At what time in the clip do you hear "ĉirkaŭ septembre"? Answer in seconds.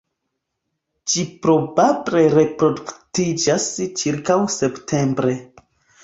4.01-5.35